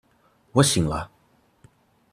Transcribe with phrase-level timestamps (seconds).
[0.53, 1.11] 我醒了